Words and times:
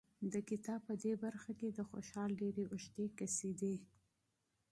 د 0.33 0.35
کتاب 0.49 0.79
په 0.87 0.93
دې 1.03 1.13
برخه 1.23 1.51
کې 1.59 1.67
د 1.71 1.79
خوشحال 1.89 2.29
ډېرې 2.41 2.63
اوږې 2.71 3.05
قصیدې 3.19 3.75